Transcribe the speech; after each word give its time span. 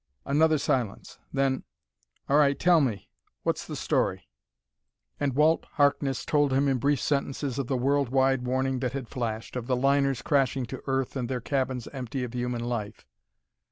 Another 0.25 0.57
silence. 0.57 1.19
Then: 1.31 1.63
"All 2.27 2.37
right, 2.37 2.57
tell 2.57 2.81
me! 2.81 3.07
What's 3.43 3.67
the 3.67 3.75
story?" 3.75 4.27
And 5.19 5.35
Walt 5.35 5.67
Harkness 5.73 6.25
told 6.25 6.51
him 6.51 6.67
in 6.67 6.79
brief 6.79 6.99
sentences 6.99 7.59
of 7.59 7.67
the 7.67 7.77
world 7.77 8.09
wide 8.09 8.41
warning 8.41 8.79
that 8.79 8.93
had 8.93 9.09
flashed, 9.09 9.55
of 9.55 9.67
the 9.67 9.75
liners 9.75 10.23
crashing 10.23 10.65
to 10.65 10.81
earth 10.87 11.15
and 11.15 11.29
their 11.29 11.39
cabins 11.39 11.87
empty 11.89 12.23
of 12.23 12.33
human 12.33 12.63
life. 12.63 13.05